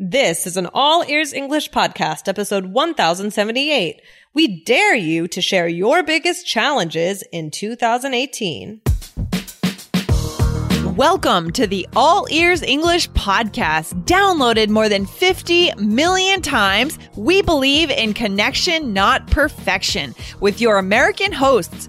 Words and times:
This 0.00 0.46
is 0.46 0.56
an 0.56 0.68
All 0.74 1.04
Ears 1.08 1.32
English 1.32 1.72
podcast, 1.72 2.28
episode 2.28 2.66
1078. 2.66 4.00
We 4.32 4.62
dare 4.62 4.94
you 4.94 5.26
to 5.26 5.42
share 5.42 5.66
your 5.66 6.04
biggest 6.04 6.46
challenges 6.46 7.24
in 7.32 7.50
2018. 7.50 8.80
Welcome 10.94 11.50
to 11.50 11.66
the 11.66 11.88
All 11.96 12.28
Ears 12.30 12.62
English 12.62 13.10
podcast. 13.10 14.04
Downloaded 14.04 14.68
more 14.68 14.88
than 14.88 15.04
50 15.04 15.74
million 15.74 16.42
times, 16.42 16.96
we 17.16 17.42
believe 17.42 17.90
in 17.90 18.14
connection, 18.14 18.92
not 18.92 19.28
perfection, 19.28 20.14
with 20.38 20.60
your 20.60 20.78
American 20.78 21.32
hosts, 21.32 21.88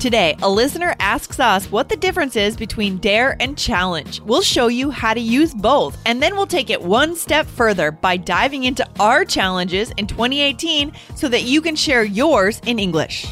Today, 0.00 0.34
a 0.40 0.48
listener 0.48 0.96
asks 0.98 1.38
us 1.38 1.70
what 1.70 1.90
the 1.90 1.96
difference 1.96 2.34
is 2.34 2.56
between 2.56 2.96
dare 2.96 3.36
and 3.38 3.58
challenge. 3.58 4.22
We'll 4.22 4.40
show 4.40 4.68
you 4.68 4.90
how 4.90 5.12
to 5.12 5.20
use 5.20 5.52
both, 5.52 5.98
and 6.06 6.22
then 6.22 6.36
we'll 6.36 6.46
take 6.46 6.70
it 6.70 6.80
one 6.80 7.14
step 7.14 7.46
further 7.46 7.90
by 7.90 8.16
diving 8.16 8.64
into 8.64 8.88
our 8.98 9.26
challenges 9.26 9.90
in 9.98 10.06
2018 10.06 10.94
so 11.14 11.28
that 11.28 11.42
you 11.42 11.60
can 11.60 11.76
share 11.76 12.02
yours 12.02 12.62
in 12.64 12.78
English. 12.78 13.26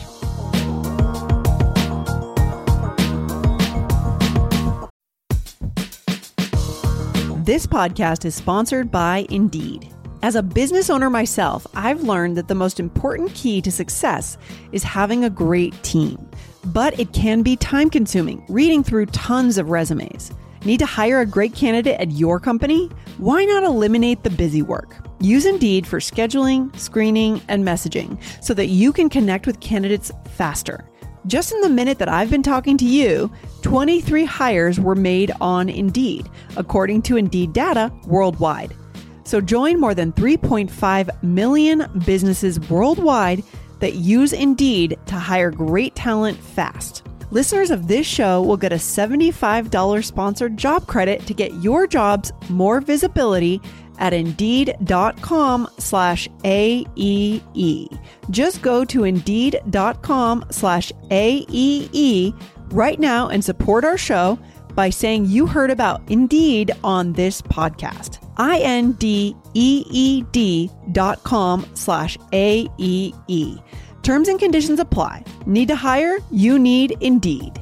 This 7.46 7.66
podcast 7.66 8.26
is 8.26 8.34
sponsored 8.34 8.90
by 8.90 9.24
Indeed. 9.30 9.90
As 10.20 10.34
a 10.34 10.42
business 10.42 10.90
owner 10.90 11.08
myself, 11.08 11.66
I've 11.74 12.02
learned 12.02 12.36
that 12.36 12.48
the 12.48 12.54
most 12.54 12.80
important 12.80 13.32
key 13.34 13.62
to 13.62 13.70
success 13.70 14.36
is 14.72 14.82
having 14.82 15.24
a 15.24 15.30
great 15.30 15.80
team. 15.82 16.28
But 16.64 16.98
it 16.98 17.12
can 17.12 17.42
be 17.42 17.56
time 17.56 17.90
consuming 17.90 18.44
reading 18.48 18.82
through 18.82 19.06
tons 19.06 19.58
of 19.58 19.70
resumes. 19.70 20.32
Need 20.64 20.78
to 20.80 20.86
hire 20.86 21.20
a 21.20 21.26
great 21.26 21.54
candidate 21.54 22.00
at 22.00 22.12
your 22.12 22.40
company? 22.40 22.90
Why 23.18 23.44
not 23.44 23.62
eliminate 23.62 24.24
the 24.24 24.30
busy 24.30 24.62
work? 24.62 24.96
Use 25.20 25.46
Indeed 25.46 25.86
for 25.86 25.98
scheduling, 25.98 26.76
screening, 26.76 27.40
and 27.48 27.64
messaging 27.64 28.20
so 28.42 28.54
that 28.54 28.66
you 28.66 28.92
can 28.92 29.08
connect 29.08 29.46
with 29.46 29.60
candidates 29.60 30.10
faster. 30.32 30.84
Just 31.26 31.52
in 31.52 31.60
the 31.60 31.68
minute 31.68 31.98
that 31.98 32.08
I've 32.08 32.30
been 32.30 32.42
talking 32.42 32.76
to 32.78 32.84
you, 32.84 33.30
23 33.62 34.24
hires 34.24 34.80
were 34.80 34.94
made 34.94 35.30
on 35.40 35.68
Indeed, 35.68 36.28
according 36.56 37.02
to 37.02 37.16
Indeed 37.16 37.52
data 37.52 37.92
worldwide. 38.06 38.74
So 39.24 39.40
join 39.40 39.78
more 39.78 39.94
than 39.94 40.12
3.5 40.12 41.22
million 41.22 41.86
businesses 42.06 42.58
worldwide 42.70 43.44
that 43.80 43.94
use 43.94 44.32
Indeed 44.32 44.98
to 45.06 45.16
hire 45.16 45.50
great 45.50 45.94
talent 45.94 46.38
fast. 46.38 47.02
Listeners 47.30 47.70
of 47.70 47.88
this 47.88 48.06
show 48.06 48.42
will 48.42 48.56
get 48.56 48.72
a 48.72 48.76
$75 48.76 50.04
sponsored 50.04 50.56
job 50.56 50.86
credit 50.86 51.26
to 51.26 51.34
get 51.34 51.52
your 51.62 51.86
jobs 51.86 52.32
more 52.48 52.80
visibility 52.80 53.60
at 53.98 54.12
indeed.com 54.12 55.68
slash 55.78 56.28
AEE. 56.44 57.98
Just 58.30 58.62
go 58.62 58.84
to 58.84 59.04
indeed.com 59.04 60.44
slash 60.50 60.92
AEE 61.10 62.40
right 62.72 62.98
now 62.98 63.28
and 63.28 63.44
support 63.44 63.84
our 63.84 63.98
show 63.98 64.38
by 64.74 64.88
saying 64.88 65.26
you 65.26 65.46
heard 65.46 65.70
about 65.70 66.00
Indeed 66.08 66.70
on 66.84 67.12
this 67.12 67.42
podcast. 67.42 68.27
I-N-D-E-E-D 68.38 69.40
dot 70.92 71.22
com 71.24 71.66
slash 71.74 72.16
A-E-E. 72.32 73.58
Terms 74.02 74.28
and 74.28 74.38
conditions 74.38 74.80
apply. 74.80 75.24
Need 75.46 75.68
to 75.68 75.76
hire? 75.76 76.18
You 76.30 76.58
need 76.58 76.96
Indeed. 77.00 77.60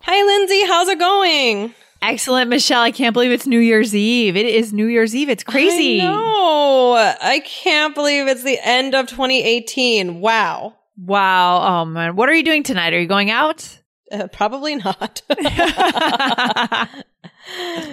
Hi, 0.00 0.22
Lindsay. 0.22 0.66
How's 0.66 0.88
it 0.88 0.98
going? 0.98 1.74
Excellent, 2.02 2.50
Michelle. 2.50 2.82
I 2.82 2.90
can't 2.90 3.14
believe 3.14 3.32
it's 3.32 3.46
New 3.46 3.58
Year's 3.58 3.94
Eve. 3.94 4.36
It 4.36 4.44
is 4.44 4.74
New 4.74 4.86
Year's 4.86 5.16
Eve. 5.16 5.30
It's 5.30 5.42
crazy. 5.42 5.98
No, 5.98 6.92
I 6.94 7.40
can't 7.44 7.94
believe 7.94 8.28
it's 8.28 8.42
the 8.42 8.58
end 8.62 8.94
of 8.94 9.06
2018. 9.08 10.20
Wow. 10.20 10.74
Wow. 10.98 11.80
Oh 11.80 11.84
man. 11.86 12.14
What 12.16 12.28
are 12.28 12.34
you 12.34 12.44
doing 12.44 12.62
tonight? 12.62 12.92
Are 12.92 13.00
you 13.00 13.06
going 13.08 13.30
out? 13.30 13.78
Uh, 14.14 14.28
probably 14.32 14.76
not. 14.76 15.22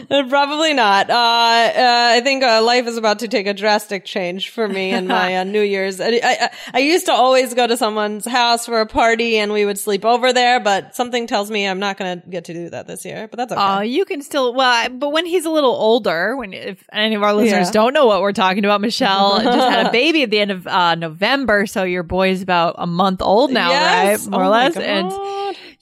Probably 0.10 0.74
not. 0.74 1.10
Uh, 1.10 1.14
uh, 1.14 2.12
I 2.16 2.22
think 2.22 2.42
uh, 2.44 2.64
life 2.64 2.88
is 2.88 2.96
about 2.96 3.20
to 3.20 3.28
take 3.28 3.48
a 3.48 3.54
drastic 3.54 4.06
change 4.06 4.50
for 4.50 4.68
me 4.68 4.92
and 4.92 5.10
my 5.10 5.38
uh, 5.38 5.44
New 5.44 5.62
Year's. 5.62 6.00
I, 6.00 6.20
I, 6.24 6.50
I, 6.74 6.80
used 6.80 7.08
to 7.08 7.12
always 7.12 7.54
go 7.54 7.68
to 7.68 7.76
someone's 7.76 8.26
house 8.26 8.66
for 8.66 8.80
a 8.80 8.86
party 8.86 9.38
and 9.38 9.52
we 9.52 9.66
would 9.66 9.78
sleep 9.78 10.06
over 10.06 10.32
there, 10.32 10.62
but 10.62 10.96
something 10.96 11.28
tells 11.28 11.52
me 11.52 11.68
I'm 11.68 11.80
not 11.80 11.98
going 11.98 12.22
to 12.22 12.30
get 12.30 12.46
to 12.46 12.54
do 12.54 12.70
that 12.70 12.88
this 12.88 13.04
year. 13.04 13.28
But 13.28 13.38
that's 13.38 13.52
okay. 13.52 13.62
Oh, 13.62 13.82
you 13.82 14.06
can 14.06 14.22
still. 14.22 14.54
Well, 14.54 14.90
but 14.90 15.10
when 15.10 15.26
he's 15.26 15.46
a 15.46 15.52
little 15.52 15.74
older, 15.74 16.38
when 16.38 16.54
if 16.54 16.84
any 16.94 17.16
of 17.16 17.24
our 17.24 17.34
listeners 17.34 17.68
yeah. 17.68 17.72
don't 17.72 17.94
know 17.94 18.06
what 18.06 18.22
we're 18.22 18.32
talking 18.32 18.64
about, 18.64 18.80
Michelle 18.80 19.42
just 19.44 19.70
had 19.70 19.88
a 19.88 19.92
baby 19.92 20.24
at 20.24 20.30
the 20.30 20.40
end 20.40 20.52
of 20.52 20.66
uh, 20.66 20.96
November, 20.96 21.66
so 21.66 21.84
your 21.84 22.04
boy 22.04 22.30
is 22.30 22.42
about 22.42 22.76
a 22.78 22.88
month 22.88 23.22
old 23.22 23.52
now, 23.52 23.70
yes. 23.70 24.22
right? 24.22 24.32
More 24.32 24.44
oh 24.44 24.48
or 24.48 24.50
less, 24.50 24.78
and 24.78 25.12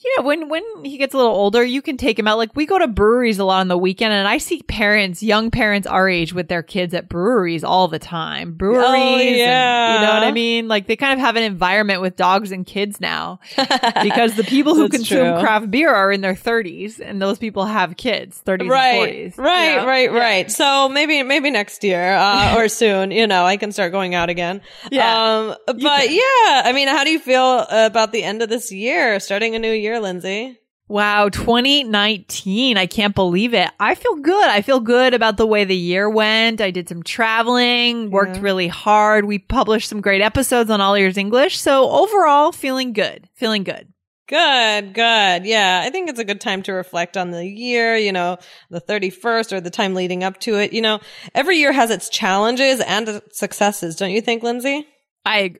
yeah, 0.02 0.22
when 0.22 0.48
when 0.48 0.62
he 0.82 0.96
gets 0.96 1.12
a 1.12 1.18
little 1.18 1.32
older, 1.32 1.62
you 1.62 1.82
can 1.82 1.98
take 1.98 2.18
him 2.18 2.26
out. 2.26 2.38
Like 2.38 2.56
we 2.56 2.64
go 2.64 2.78
to 2.78 2.88
breweries 2.88 3.38
a 3.38 3.44
lot 3.44 3.60
on 3.60 3.68
the 3.68 3.76
weekend, 3.76 4.14
and 4.14 4.26
I 4.26 4.38
see 4.38 4.62
parents, 4.62 5.22
young 5.22 5.50
parents 5.50 5.86
our 5.86 6.08
age, 6.08 6.32
with 6.32 6.48
their 6.48 6.62
kids 6.62 6.94
at 6.94 7.06
breweries 7.06 7.64
all 7.64 7.86
the 7.86 7.98
time. 7.98 8.54
Breweries, 8.54 8.82
oh, 8.82 9.18
yeah. 9.18 9.92
And, 9.92 10.00
you 10.00 10.06
know 10.06 10.14
what 10.14 10.22
I 10.22 10.32
mean? 10.32 10.68
Like 10.68 10.86
they 10.86 10.96
kind 10.96 11.12
of 11.12 11.18
have 11.18 11.36
an 11.36 11.42
environment 11.42 12.00
with 12.00 12.16
dogs 12.16 12.50
and 12.50 12.64
kids 12.64 12.98
now, 12.98 13.40
because 14.02 14.36
the 14.36 14.44
people 14.44 14.74
who 14.74 14.88
consume 14.88 15.34
true. 15.34 15.42
craft 15.42 15.70
beer 15.70 15.94
are 15.94 16.10
in 16.10 16.22
their 16.22 16.34
thirties, 16.34 16.98
and 16.98 17.20
those 17.20 17.38
people 17.38 17.66
have 17.66 17.98
kids, 17.98 18.38
thirties, 18.38 18.70
right, 18.70 19.36
right, 19.36 19.70
you 19.70 19.76
know? 19.76 19.86
right, 19.86 20.12
right. 20.12 20.46
Yeah. 20.46 20.52
So 20.52 20.88
maybe 20.88 21.22
maybe 21.24 21.50
next 21.50 21.84
year 21.84 22.14
uh, 22.14 22.56
or 22.56 22.68
soon, 22.68 23.10
you 23.10 23.26
know, 23.26 23.44
I 23.44 23.58
can 23.58 23.70
start 23.70 23.92
going 23.92 24.14
out 24.14 24.30
again. 24.30 24.62
Yeah, 24.90 25.50
um, 25.50 25.56
but 25.66 26.10
yeah, 26.10 26.62
I 26.64 26.72
mean, 26.74 26.88
how 26.88 27.04
do 27.04 27.10
you 27.10 27.18
feel 27.18 27.66
about 27.68 28.12
the 28.12 28.22
end 28.22 28.40
of 28.40 28.48
this 28.48 28.72
year, 28.72 29.20
starting 29.20 29.54
a 29.54 29.58
new 29.58 29.70
year? 29.70 29.89
Year, 29.90 30.00
Lindsay. 30.00 30.56
Wow, 30.88 31.28
2019. 31.28 32.76
I 32.76 32.86
can't 32.86 33.14
believe 33.14 33.54
it. 33.54 33.70
I 33.78 33.94
feel 33.94 34.16
good. 34.16 34.48
I 34.48 34.62
feel 34.62 34.80
good 34.80 35.14
about 35.14 35.36
the 35.36 35.46
way 35.46 35.64
the 35.64 35.76
year 35.76 36.08
went. 36.08 36.60
I 36.60 36.70
did 36.70 36.88
some 36.88 37.02
traveling, 37.02 38.10
worked 38.10 38.36
yeah. 38.36 38.42
really 38.42 38.68
hard. 38.68 39.24
We 39.24 39.38
published 39.38 39.88
some 39.88 40.00
great 40.00 40.20
episodes 40.20 40.70
on 40.70 40.80
All 40.80 40.94
Ears 40.94 41.16
English. 41.16 41.58
So 41.58 41.90
overall, 41.90 42.52
feeling 42.52 42.92
good. 42.92 43.28
Feeling 43.34 43.62
good. 43.62 43.92
Good, 44.28 44.94
good. 44.94 45.44
Yeah, 45.44 45.82
I 45.84 45.90
think 45.90 46.08
it's 46.08 46.20
a 46.20 46.24
good 46.24 46.40
time 46.40 46.62
to 46.62 46.72
reflect 46.72 47.16
on 47.16 47.32
the 47.32 47.44
year, 47.44 47.96
you 47.96 48.12
know, 48.12 48.38
the 48.68 48.80
31st 48.80 49.52
or 49.52 49.60
the 49.60 49.70
time 49.70 49.94
leading 49.94 50.22
up 50.22 50.38
to 50.40 50.56
it. 50.56 50.72
You 50.72 50.82
know, 50.82 51.00
every 51.34 51.56
year 51.56 51.72
has 51.72 51.90
its 51.90 52.08
challenges 52.08 52.80
and 52.80 53.20
successes, 53.32 53.96
don't 53.96 54.12
you 54.12 54.20
think, 54.20 54.44
Lindsay? 54.44 54.86
I 55.24 55.56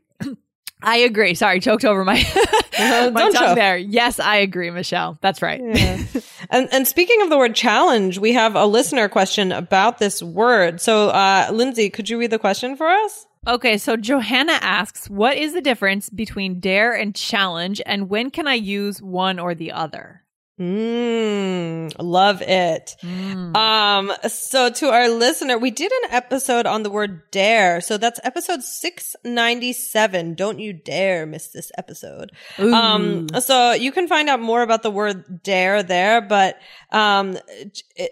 I 0.83 0.99
agree. 0.99 1.35
Sorry, 1.35 1.61
choked 1.61 1.85
over 1.85 2.05
my, 2.05 2.25
uh, 2.79 3.11
my 3.13 3.23
tongue 3.23 3.33
choke. 3.33 3.55
there. 3.57 3.77
Yes, 3.77 4.19
I 4.19 4.37
agree, 4.37 4.71
Michelle. 4.71 5.19
That's 5.21 5.43
right. 5.43 5.61
Yeah. 5.63 6.03
and 6.51 6.69
and 6.73 6.87
speaking 6.87 7.21
of 7.23 7.31
the 7.31 7.39
word 7.39 7.55
challenge, 7.55 8.19
we 8.19 8.33
have 8.33 8.57
a 8.57 8.67
listener 8.67 9.09
question 9.09 9.53
about 9.53 9.99
this 9.99 10.23
word. 10.23 10.81
So, 10.81 11.09
uh, 11.11 11.49
Lindsay, 11.53 11.91
could 11.91 12.09
you 12.09 12.19
read 12.19 12.31
the 12.31 12.39
question 12.39 12.77
for 12.77 12.89
us? 12.89 13.27
Okay, 13.47 13.79
so 13.79 13.97
Johanna 13.97 14.59
asks, 14.61 15.09
what 15.09 15.39
is 15.39 15.55
the 15.55 15.63
difference 15.63 16.11
between 16.11 16.61
dare 16.61 16.93
and 16.95 17.15
challenge, 17.15 17.81
and 17.87 18.11
when 18.11 18.31
can 18.31 18.47
I 18.47 18.55
use 18.55 19.01
one 19.01 19.39
or 19.39 19.55
the 19.55 19.73
other? 19.73 20.25
Mm, 20.61 21.91
love 21.99 22.43
it. 22.43 22.95
Mm. 23.03 23.57
Um, 23.57 24.13
so 24.29 24.69
to 24.69 24.91
our 24.91 25.09
listener, 25.09 25.57
we 25.57 25.71
did 25.71 25.91
an 25.91 26.11
episode 26.11 26.67
on 26.67 26.83
the 26.83 26.91
word 26.91 27.31
dare. 27.31 27.81
So 27.81 27.97
that's 27.97 28.21
episode 28.23 28.63
697. 28.63 30.35
Don't 30.35 30.59
you 30.59 30.75
dare 30.75 31.25
miss 31.25 31.49
this 31.49 31.73
episode. 31.79 32.33
Ooh. 32.59 32.75
Um, 32.75 33.29
so 33.41 33.73
you 33.73 33.91
can 33.91 34.07
find 34.07 34.29
out 34.29 34.41
more 34.41 34.61
about 34.61 34.83
the 34.83 34.91
word 34.91 35.43
dare 35.43 35.83
there, 35.83 36.21
but, 36.21 36.59
um, 36.93 37.39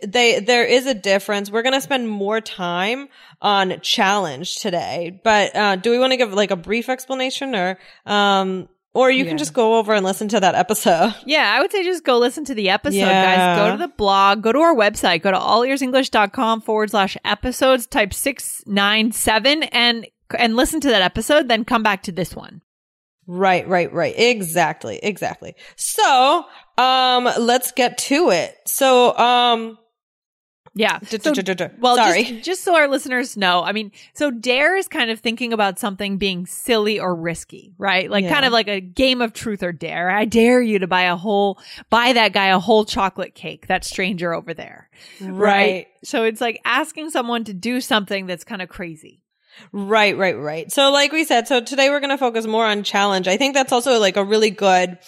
they, 0.03 0.41
there 0.41 0.65
is 0.65 0.87
a 0.87 0.95
difference. 0.95 1.51
We're 1.51 1.63
going 1.63 1.75
to 1.75 1.83
spend 1.83 2.09
more 2.09 2.41
time 2.41 3.09
on 3.43 3.79
challenge 3.83 4.57
today, 4.57 5.21
but, 5.23 5.55
uh, 5.55 5.77
do 5.77 5.91
we 5.91 5.99
want 5.99 6.13
to 6.13 6.17
give 6.17 6.33
like 6.33 6.51
a 6.51 6.57
brief 6.57 6.89
explanation 6.89 7.55
or, 7.55 7.79
um, 8.07 8.71
or 8.95 9.11
you 9.11 9.25
yeah. 9.25 9.31
can 9.31 9.39
just 9.39 9.53
go 9.53 9.79
over 9.79 9.95
and 9.95 10.05
listen 10.05 10.29
to 10.29 10.41
that 10.41 10.55
episode. 10.55 11.15
Yeah, 11.27 11.55
I 11.55 11.61
would 11.61 11.71
say 11.71 11.85
just 11.85 12.05
go 12.05 12.19
listen 12.19 12.45
to 12.47 12.55
the 12.55 12.71
episode, 12.71 12.97
yeah. 12.97 13.57
guys. 13.57 13.59
Go 13.59 13.77
to 13.77 13.79
the 13.87 13.93
blog, 13.95 14.43
go 14.43 14.53
to 14.53 14.59
our 14.61 14.75
website, 14.75 15.23
go 15.23 15.31
to 15.31 15.37
allearsenglish.com 15.37 16.63
forward 16.63 16.91
slash 16.91 17.17
episodes, 17.25 17.87
type 17.87 18.15
697 18.15 19.65
and 19.65 20.07
and 20.39 20.57
listen 20.57 20.81
to 20.81 20.89
that 20.89 21.03
episode, 21.03 21.49
then 21.49 21.65
come 21.65 21.83
back 21.83 22.03
to 22.05 22.13
this 22.13 22.35
one. 22.35 22.63
Right, 23.27 23.69
right, 23.69 23.93
right. 23.93 24.15
Exactly, 24.17 24.99
exactly. 25.03 25.55
So, 25.77 26.45
um, 26.79 27.29
let's 27.39 27.73
get 27.73 27.99
to 27.99 28.31
it. 28.31 28.55
So, 28.67 29.17
um, 29.19 29.79
yeah. 30.79 31.01
So, 31.01 31.81
well, 31.81 31.97
Sorry. 31.97 32.23
Just, 32.23 32.45
just, 32.45 32.63
so 32.63 32.77
our 32.77 32.87
listeners 32.87 33.37
know, 33.37 33.65
I 33.65 33.73
mean, 33.73 33.91
so 34.15 34.31
dare 34.31 34.77
is 34.77 34.87
kind 34.87 35.11
of 35.11 35.19
thinking 35.19 35.53
about 35.53 35.79
something 35.79 36.19
being 36.19 36.47
silly 36.47 37.01
or 37.01 37.17
risky, 37.17 37.75
right? 37.79 38.09
Like 38.09 38.25
yeah. 38.25 38.33
kind 38.33 38.45
of 38.45 38.53
like 38.53 38.69
a 38.69 38.81
game 38.81 39.21
of 39.21 39.33
truth 39.33 39.65
or 39.65 39.73
dare. 39.73 40.09
I 40.09 40.25
dare 40.25 40.63
you 40.63 40.79
to 40.79 40.87
buy 40.87 41.03
a 41.03 41.17
whole, 41.17 41.59
buy 41.91 42.13
that 42.13 42.33
guy 42.33 42.47
a 42.47 42.61
whole 42.61 42.85
chocolate 42.85 43.35
cake, 43.35 43.67
that 43.67 43.85
stranger 43.85 44.33
over 44.33 44.55
there. 44.55 44.89
Right. 45.21 45.41
right? 45.41 45.87
So 46.05 46.23
it's 46.23 46.41
like 46.41 46.61
asking 46.65 47.11
someone 47.11 47.43
to 47.45 47.53
do 47.53 47.81
something 47.81 48.27
that's 48.27 48.45
kind 48.45 48.63
of 48.63 48.69
crazy. 48.69 49.23
Right, 49.73 50.17
right, 50.17 50.39
right. 50.39 50.71
So 50.73 50.91
like 50.91 51.13
we 51.13 51.25
said, 51.25 51.49
so 51.49 51.61
today 51.61 51.91
we're 51.91 52.01
going 52.01 52.11
to 52.11 52.19
focus 52.19 52.47
more 52.47 52.65
on 52.65 52.83
challenge. 52.83 53.29
I 53.29 53.37
think 53.37 53.55
that's 53.55 53.73
also 53.73 53.99
like 53.99 54.17
a 54.17 54.25
really 54.25 54.51
good 54.51 54.99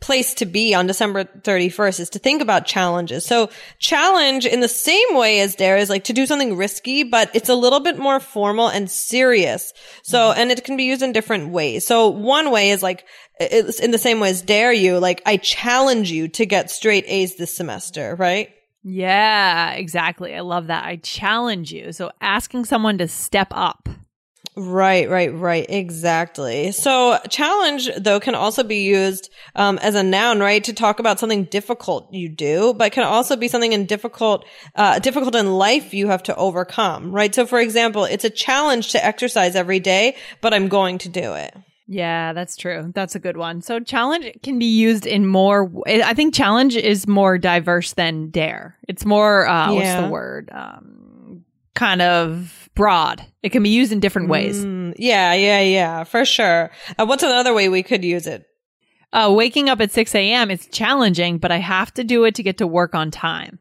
place 0.00 0.34
to 0.34 0.46
be 0.46 0.74
on 0.74 0.86
December 0.86 1.24
31st 1.24 2.00
is 2.00 2.10
to 2.10 2.18
think 2.18 2.40
about 2.40 2.64
challenges. 2.64 3.26
So 3.26 3.50
challenge 3.78 4.46
in 4.46 4.60
the 4.60 4.68
same 4.68 5.14
way 5.14 5.40
as 5.40 5.54
dare 5.54 5.76
is 5.76 5.90
like 5.90 6.04
to 6.04 6.14
do 6.14 6.26
something 6.26 6.56
risky, 6.56 7.02
but 7.02 7.30
it's 7.34 7.50
a 7.50 7.54
little 7.54 7.80
bit 7.80 7.98
more 7.98 8.18
formal 8.18 8.68
and 8.68 8.90
serious. 8.90 9.74
So, 10.02 10.32
and 10.32 10.50
it 10.50 10.64
can 10.64 10.76
be 10.76 10.84
used 10.84 11.02
in 11.02 11.12
different 11.12 11.50
ways. 11.50 11.86
So 11.86 12.08
one 12.08 12.50
way 12.50 12.70
is 12.70 12.82
like, 12.82 13.04
in 13.38 13.90
the 13.90 13.98
same 13.98 14.20
way 14.20 14.30
as 14.30 14.42
dare 14.42 14.72
you, 14.72 14.98
like 14.98 15.22
I 15.26 15.36
challenge 15.36 16.10
you 16.10 16.28
to 16.28 16.46
get 16.46 16.70
straight 16.70 17.04
A's 17.06 17.36
this 17.36 17.54
semester, 17.54 18.16
right? 18.16 18.50
Yeah, 18.82 19.72
exactly. 19.72 20.34
I 20.34 20.40
love 20.40 20.68
that. 20.68 20.84
I 20.84 20.96
challenge 20.96 21.72
you. 21.72 21.92
So 21.92 22.10
asking 22.22 22.64
someone 22.64 22.96
to 22.98 23.08
step 23.08 23.48
up. 23.50 23.88
Right, 24.56 25.08
right, 25.08 25.32
right. 25.32 25.64
Exactly. 25.68 26.72
So 26.72 27.18
challenge 27.28 27.88
though 27.96 28.20
can 28.20 28.34
also 28.34 28.62
be 28.62 28.82
used 28.82 29.30
um, 29.54 29.78
as 29.78 29.94
a 29.94 30.02
noun, 30.02 30.40
right, 30.40 30.62
to 30.64 30.72
talk 30.72 30.98
about 30.98 31.20
something 31.20 31.44
difficult 31.44 32.12
you 32.12 32.28
do, 32.28 32.74
but 32.74 32.92
can 32.92 33.04
also 33.04 33.36
be 33.36 33.48
something 33.48 33.72
in 33.72 33.86
difficult, 33.86 34.44
uh, 34.74 34.98
difficult 34.98 35.34
in 35.34 35.52
life 35.52 35.94
you 35.94 36.08
have 36.08 36.22
to 36.24 36.36
overcome, 36.36 37.12
right? 37.12 37.34
So 37.34 37.46
for 37.46 37.60
example, 37.60 38.04
it's 38.04 38.24
a 38.24 38.30
challenge 38.30 38.92
to 38.92 39.04
exercise 39.04 39.54
every 39.54 39.80
day, 39.80 40.16
but 40.40 40.52
I'm 40.52 40.68
going 40.68 40.98
to 40.98 41.08
do 41.08 41.34
it. 41.34 41.54
Yeah, 41.86 42.32
that's 42.32 42.56
true. 42.56 42.92
That's 42.94 43.16
a 43.16 43.18
good 43.18 43.36
one. 43.36 43.62
So 43.62 43.80
challenge 43.80 44.30
can 44.44 44.60
be 44.60 44.66
used 44.66 45.06
in 45.06 45.26
more. 45.26 45.72
I 45.86 46.14
think 46.14 46.34
challenge 46.34 46.76
is 46.76 47.08
more 47.08 47.36
diverse 47.36 47.94
than 47.94 48.30
dare. 48.30 48.78
It's 48.86 49.04
more. 49.04 49.46
Uh, 49.48 49.72
yeah. 49.72 49.74
What's 49.74 50.06
the 50.06 50.12
word? 50.12 50.50
Um, 50.52 50.99
kind 51.80 52.02
of 52.02 52.68
broad. 52.74 53.24
It 53.42 53.48
can 53.48 53.62
be 53.62 53.70
used 53.70 53.90
in 53.90 54.00
different 54.00 54.28
ways. 54.28 54.62
Mm, 54.62 54.92
yeah, 54.98 55.32
yeah, 55.32 55.60
yeah, 55.62 56.04
for 56.04 56.26
sure. 56.26 56.70
Uh, 56.98 57.06
what's 57.06 57.22
another 57.22 57.54
way 57.54 57.70
we 57.70 57.82
could 57.82 58.04
use 58.04 58.26
it? 58.26 58.46
Uh, 59.14 59.32
waking 59.34 59.70
up 59.70 59.80
at 59.80 59.90
6 59.90 60.14
a.m. 60.14 60.50
It's 60.50 60.66
challenging, 60.66 61.38
but 61.38 61.50
I 61.50 61.56
have 61.56 61.92
to 61.94 62.04
do 62.04 62.24
it 62.24 62.34
to 62.34 62.42
get 62.42 62.58
to 62.58 62.66
work 62.66 62.94
on 62.94 63.10
time. 63.10 63.58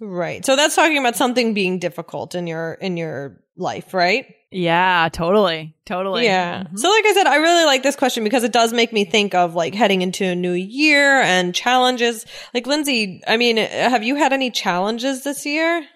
Right. 0.00 0.44
So 0.44 0.56
that's 0.56 0.74
talking 0.74 0.98
about 0.98 1.14
something 1.14 1.54
being 1.54 1.78
difficult 1.78 2.34
in 2.34 2.48
your 2.48 2.72
in 2.74 2.96
your 2.96 3.40
life, 3.56 3.94
right? 3.94 4.26
Yeah, 4.50 5.08
totally. 5.12 5.76
Totally. 5.86 6.24
Yeah. 6.24 6.64
Mm-hmm. 6.64 6.76
So 6.76 6.90
like 6.90 7.06
I 7.06 7.12
said, 7.12 7.28
I 7.28 7.36
really 7.36 7.66
like 7.66 7.84
this 7.84 7.94
question 7.94 8.24
because 8.24 8.42
it 8.42 8.52
does 8.52 8.72
make 8.72 8.92
me 8.92 9.04
think 9.04 9.32
of 9.34 9.54
like 9.54 9.74
heading 9.74 10.02
into 10.02 10.24
a 10.24 10.34
new 10.34 10.52
year 10.52 11.20
and 11.20 11.54
challenges. 11.54 12.26
Like 12.52 12.66
Lindsay, 12.66 13.22
I 13.28 13.36
mean, 13.36 13.58
have 13.58 14.02
you 14.02 14.16
had 14.16 14.32
any 14.32 14.50
challenges 14.50 15.22
this 15.22 15.46
year? 15.46 15.86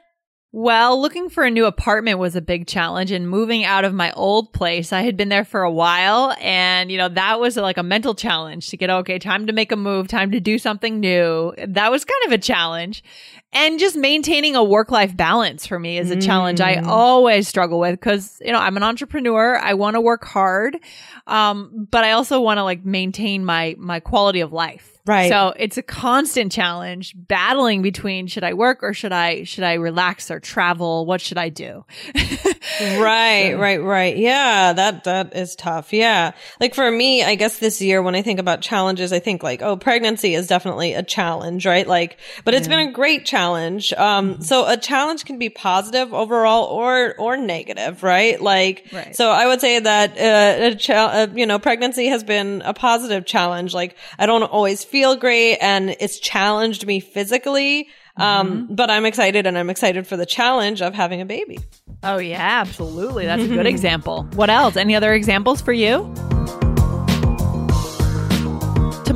Well, 0.57 1.03
looking 1.03 1.31
for 1.31 1.43
a 1.43 1.51
new 1.51 1.65
apartment 1.65 2.21
was 2.21 2.37
a 2.37 2.41
big 2.41 2.69
challenge 2.69 3.11
and 3.11 3.29
moving 3.29 3.65
out 3.65 3.85
of 3.85 3.93
my 3.93 4.13
old 4.13 4.53
place. 4.53 4.93
I 4.93 5.03
had 5.03 5.17
been 5.17 5.29
there 5.29 5.45
for 5.45 5.63
a 5.63 5.71
while 5.71 6.33
and, 6.41 6.93
you 6.93 6.97
know, 6.97 7.09
that 7.09 7.41
was 7.41 7.57
like 7.57 7.77
a 7.77 7.83
mental 7.83 8.15
challenge 8.15 8.69
to 8.69 8.77
get, 8.77 8.89
okay, 8.89 9.19
time 9.19 9.49
to 9.49 9.53
make 9.53 9.73
a 9.73 9.77
move, 9.77 10.07
time 10.07 10.31
to 10.31 10.39
do 10.39 10.61
something 10.61 11.01
new. 11.01 11.53
That 11.67 11.91
was 11.91 12.05
kind 12.05 12.23
of 12.27 12.31
a 12.31 12.39
challenge. 12.39 13.03
And 13.55 13.79
just 13.79 13.97
maintaining 13.97 14.57
a 14.57 14.65
work 14.65 14.91
life 14.91 15.17
balance 15.17 15.67
for 15.67 15.79
me 15.79 15.97
is 15.99 16.11
a 16.11 16.17
mm. 16.17 16.27
challenge 16.27 16.61
I 16.61 16.77
mm. 16.77 16.87
always 16.87 17.47
struggle 17.47 17.79
with 17.79 17.93
because, 17.93 18.41
you 18.45 18.53
know, 18.53 18.59
I'm 18.59 18.77
an 18.77 18.83
entrepreneur. 18.83 19.57
I 19.57 19.75
want 19.75 19.95
to 19.95 20.01
work 20.01 20.25
hard. 20.25 20.77
Um, 21.27 21.87
but 21.91 22.05
I 22.05 22.13
also 22.13 22.41
want 22.41 22.59
to 22.59 22.65
like 22.65 22.85
maintain 22.85 23.45
my, 23.45 23.77
my 23.79 24.01
quality 24.01 24.41
of 24.41 24.53
life. 24.53 24.95
Right. 25.07 25.29
So 25.29 25.53
it's 25.59 25.77
a 25.77 25.83
constant 25.83 26.51
challenge 26.51 27.15
battling 27.15 27.83
between 27.83 28.27
should 28.27 28.43
I 28.43 28.55
work 28.55 28.83
or 28.83 28.95
should 28.95 29.13
I 29.13 29.45
should 29.45 29.63
I 29.63 29.75
relax 29.75 30.31
or 30.31 30.41
travel? 30.41 31.05
What 31.05 31.21
should 31.21 31.37
I 31.37 31.51
do? 31.51 31.85
right, 32.15 33.51
so. 33.53 33.59
right, 33.59 33.83
right. 33.83 34.17
Yeah, 34.17 34.73
that 34.73 35.05
that 35.05 35.37
is 35.37 35.57
tough. 35.57 35.93
Yeah. 35.93 36.33
Like 36.59 36.75
for 36.75 36.91
me, 36.91 37.23
I 37.23 37.35
guess 37.35 37.59
this 37.59 37.83
year 37.83 38.01
when 38.01 38.15
I 38.15 38.23
think 38.23 38.41
about 38.41 38.63
challenges, 38.63 39.13
I 39.13 39.19
think 39.19 39.43
like, 39.43 39.61
oh, 39.61 39.77
pregnancy 39.77 40.35
is 40.35 40.47
definitely 40.47 40.95
a 40.95 41.03
challenge, 41.03 41.67
right? 41.67 41.87
Like, 41.87 42.19
but 42.47 42.55
it's 42.55 42.67
yeah. 42.67 42.77
been 42.77 42.89
a 42.89 42.93
great 42.93 43.27
challenge. 43.27 43.44
Um 43.53 44.35
mm-hmm. 44.35 44.43
so 44.43 44.67
a 44.67 44.77
challenge 44.77 45.25
can 45.25 45.39
be 45.39 45.49
positive 45.49 46.13
overall 46.13 46.65
or 46.65 47.15
or 47.19 47.37
negative, 47.37 48.03
right? 48.03 48.41
Like 48.41 48.87
right. 48.93 49.15
so 49.15 49.31
I 49.31 49.47
would 49.47 49.61
say 49.61 49.79
that 49.79 50.11
uh, 50.13 50.67
a 50.67 50.75
cha- 50.75 51.11
uh, 51.13 51.27
you 51.35 51.47
know, 51.47 51.59
pregnancy 51.59 52.07
has 52.07 52.25
been 52.25 52.63
a 52.65 52.75
positive 52.75 53.27
challenge. 53.27 53.75
Like 53.75 53.97
I 54.19 54.27
don't 54.27 54.43
always 54.43 54.85
feel 54.85 55.17
great 55.17 55.59
and 55.59 55.97
it's 56.01 56.19
challenged 56.19 56.87
me 56.87 57.01
physically. 57.01 57.89
Um, 58.17 58.67
mm-hmm. 58.67 58.75
but 58.77 58.91
I'm 58.91 59.07
excited 59.07 59.45
and 59.45 59.59
I'm 59.59 59.71
excited 59.71 60.07
for 60.07 60.17
the 60.17 60.27
challenge 60.27 60.81
of 60.83 60.95
having 60.95 61.21
a 61.21 61.25
baby. 61.25 61.59
Oh 62.05 62.19
yeah, 62.19 62.39
absolutely. 62.41 63.27
That's 63.27 63.43
a 63.43 63.49
good 63.49 63.67
example. 63.75 64.23
What 64.35 64.51
else? 64.51 64.77
Any 64.77 64.95
other 64.95 65.13
examples 65.13 65.61
for 65.61 65.73
you? 65.73 66.15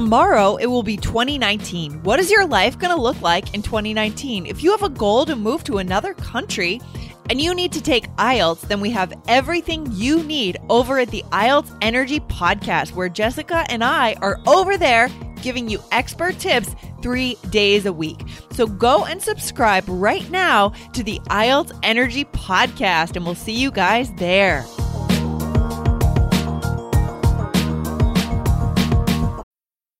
Tomorrow, 0.08 0.56
it 0.56 0.64
will 0.64 0.82
be 0.82 0.96
2019. 0.96 2.02
What 2.02 2.18
is 2.18 2.30
your 2.30 2.46
life 2.46 2.78
going 2.78 2.96
to 2.96 2.98
look 2.98 3.20
like 3.20 3.52
in 3.52 3.60
2019? 3.60 4.46
If 4.46 4.62
you 4.62 4.70
have 4.70 4.82
a 4.82 4.88
goal 4.88 5.26
to 5.26 5.36
move 5.36 5.64
to 5.64 5.76
another 5.76 6.14
country, 6.14 6.80
and 7.28 7.38
you 7.38 7.54
need 7.54 7.72
to 7.72 7.82
take 7.82 8.08
IELTS, 8.12 8.62
then 8.62 8.80
we 8.80 8.88
have 8.88 9.12
everything 9.28 9.86
you 9.92 10.22
need 10.22 10.56
over 10.70 10.98
at 10.98 11.10
the 11.10 11.22
IELTS 11.30 11.76
Energy 11.82 12.20
Podcast, 12.20 12.92
where 12.92 13.10
Jessica 13.10 13.66
and 13.68 13.84
I 13.84 14.14
are 14.22 14.40
over 14.46 14.78
there 14.78 15.10
giving 15.42 15.68
you 15.68 15.78
expert 15.92 16.38
tips 16.38 16.74
three 17.02 17.34
days 17.50 17.84
a 17.84 17.92
week. 17.92 18.22
So 18.52 18.66
go 18.66 19.04
and 19.04 19.20
subscribe 19.20 19.84
right 19.88 20.28
now 20.30 20.70
to 20.94 21.02
the 21.02 21.20
IELTS 21.26 21.78
Energy 21.82 22.24
Podcast, 22.24 23.14
and 23.14 23.26
we'll 23.26 23.34
see 23.34 23.52
you 23.52 23.70
guys 23.70 24.10
there. 24.14 24.64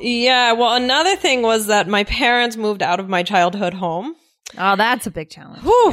Yeah, 0.00 0.52
well, 0.52 0.74
another 0.74 1.16
thing 1.16 1.42
was 1.42 1.66
that 1.66 1.88
my 1.88 2.04
parents 2.04 2.56
moved 2.56 2.82
out 2.82 3.00
of 3.00 3.08
my 3.08 3.22
childhood 3.22 3.74
home. 3.74 4.14
Oh, 4.56 4.76
that's 4.76 5.06
a 5.06 5.10
big 5.10 5.28
challenge. 5.28 5.62
Whew. 5.62 5.92